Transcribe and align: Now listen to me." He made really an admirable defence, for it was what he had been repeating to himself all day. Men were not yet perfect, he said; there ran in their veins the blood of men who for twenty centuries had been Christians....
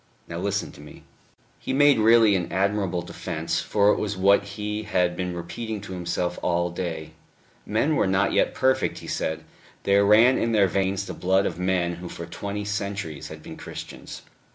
Now 0.27 0.39
listen 0.39 0.71
to 0.71 0.81
me." 0.81 1.03
He 1.59 1.73
made 1.73 1.99
really 1.99 2.35
an 2.35 2.51
admirable 2.51 3.03
defence, 3.03 3.59
for 3.61 3.91
it 3.91 3.99
was 3.99 4.17
what 4.17 4.43
he 4.43 4.81
had 4.81 5.15
been 5.15 5.35
repeating 5.35 5.79
to 5.81 5.93
himself 5.93 6.39
all 6.41 6.71
day. 6.71 7.11
Men 7.67 7.95
were 7.95 8.07
not 8.07 8.33
yet 8.33 8.55
perfect, 8.55 8.97
he 8.97 9.07
said; 9.07 9.43
there 9.83 10.03
ran 10.03 10.39
in 10.39 10.53
their 10.53 10.65
veins 10.67 11.05
the 11.05 11.13
blood 11.13 11.45
of 11.45 11.59
men 11.59 11.97
who 11.97 12.09
for 12.09 12.25
twenty 12.25 12.65
centuries 12.65 13.27
had 13.27 13.43
been 13.43 13.57
Christians.... 13.57 14.23